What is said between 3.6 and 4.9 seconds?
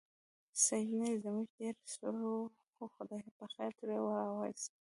ترې را و ایستلو.